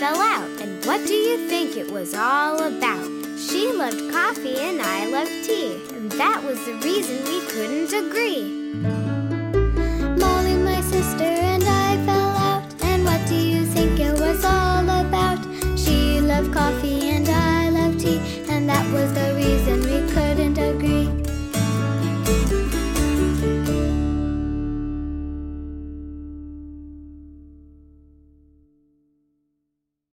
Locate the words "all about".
2.14-3.08, 14.44-15.40